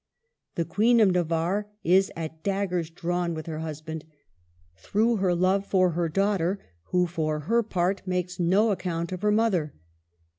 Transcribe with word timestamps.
The 0.55 0.65
Queen 0.65 0.99
of 0.99 1.11
Navarre 1.11 1.69
is 1.83 2.11
at 2.15 2.41
daggers 2.41 2.89
drawn 2.89 3.35
with 3.35 3.45
her 3.45 3.59
husband, 3.59 4.03
through 4.75 5.17
her 5.17 5.35
love 5.35 5.63
for 5.63 5.91
her 5.91 6.09
daughter, 6.09 6.59
who, 6.85 7.05
for 7.05 7.41
her 7.41 7.61
part, 7.61 8.01
makes 8.07 8.39
no 8.39 8.71
account 8.71 9.11
of 9.11 9.21
her 9.21 9.31
mother. 9.31 9.75